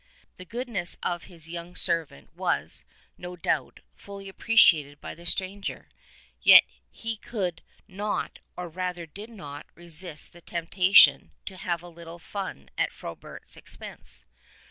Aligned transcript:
The 0.37 0.45
goodness 0.45 0.97
of 1.03 1.25
his 1.25 1.47
young 1.47 1.75
servant 1.75 2.35
was, 2.35 2.85
no 3.19 3.35
doubt, 3.35 3.81
fully 3.95 4.29
appreciated 4.29 4.99
by 4.99 5.13
the 5.13 5.27
stranger; 5.27 5.89
yet 6.41 6.63
he 6.89 7.17
could 7.17 7.61
not, 7.87 8.39
or 8.57 8.67
rather 8.67 9.05
did 9.05 9.29
not, 9.29 9.67
resist 9.75 10.33
the 10.33 10.41
temptation 10.41 11.33
to 11.45 11.55
have 11.55 11.83
a 11.83 11.87
little 11.87 12.17
fun 12.17 12.71
at 12.79 12.91
Frobert's 12.91 13.55
expense. 13.55 14.25